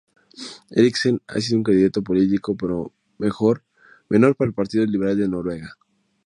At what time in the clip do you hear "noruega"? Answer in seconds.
5.29-5.77